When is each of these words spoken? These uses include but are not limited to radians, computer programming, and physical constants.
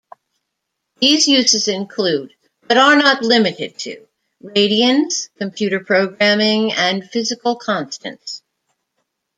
These 0.99 1.27
uses 1.27 1.67
include 1.67 2.33
but 2.67 2.77
are 2.77 2.95
not 2.95 3.21
limited 3.21 3.77
to 3.81 4.07
radians, 4.43 5.29
computer 5.37 5.79
programming, 5.79 6.73
and 6.73 7.07
physical 7.07 7.55
constants. 7.55 8.41